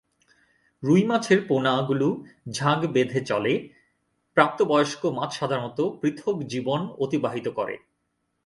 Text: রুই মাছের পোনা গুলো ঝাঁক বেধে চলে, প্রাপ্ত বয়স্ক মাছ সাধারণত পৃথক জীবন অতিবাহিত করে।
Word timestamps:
রুই 0.83 1.01
মাছের 1.03 1.39
পোনা 1.47 1.73
গুলো 1.81 2.09
ঝাঁক 2.51 2.79
বেধে 2.85 3.19
চলে, 3.21 3.53
প্রাপ্ত 4.37 4.59
বয়স্ক 4.63 5.01
মাছ 5.05 5.31
সাধারণত 5.39 5.79
পৃথক 6.01 6.35
জীবন 6.43 6.81
অতিবাহিত 6.97 7.47
করে। 7.49 7.75